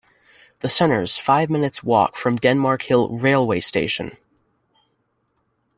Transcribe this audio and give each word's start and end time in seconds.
The 0.61 0.69
centre 0.69 1.03
is 1.03 1.19
five 1.19 1.51
minutes 1.51 1.83
walk 1.83 2.15
from 2.15 2.37
Denmark 2.37 2.81
Hill 2.81 3.09
railway 3.19 3.59
station. 3.59 4.17